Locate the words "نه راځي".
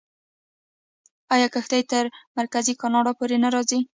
3.43-3.79